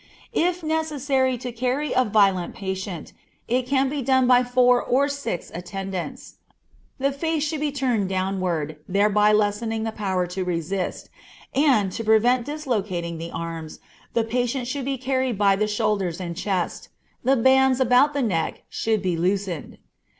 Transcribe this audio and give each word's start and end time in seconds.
If 0.33 0.63
necessary 0.63 1.37
to 1.37 1.51
carry 1.51 1.93
a 1.93 2.03
violent 2.03 2.55
patient, 2.55 3.13
it 3.47 3.67
can 3.67 3.87
be 3.87 4.01
done 4.01 4.25
by 4.25 4.43
four 4.43 4.81
or 4.81 5.07
six 5.07 5.51
attendants. 5.53 6.37
The 6.97 7.11
face 7.11 7.43
should 7.43 7.59
be 7.59 7.71
turned 7.71 8.09
downward, 8.09 8.77
thereby 8.89 9.31
lessening 9.31 9.83
the 9.83 9.91
power 9.91 10.25
to 10.25 10.43
resist, 10.43 11.11
and, 11.53 11.91
to 11.91 12.03
prevent 12.03 12.47
dislocating 12.47 13.19
the 13.19 13.29
arms, 13.29 13.79
the 14.15 14.23
patient 14.23 14.67
should 14.67 14.85
be 14.85 14.97
carried 14.97 15.37
by 15.37 15.55
the 15.55 15.67
shoulders 15.67 16.19
and 16.19 16.35
chest; 16.35 16.89
the 17.23 17.35
bands 17.37 17.79
about 17.79 18.15
the 18.15 18.23
neck 18.23 18.63
should 18.69 19.03
be 19.03 19.15
loosened. 19.17 19.77